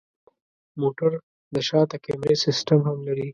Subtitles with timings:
[0.79, 1.11] موټر
[1.53, 3.27] د شاته کمرې سیستم هم لري.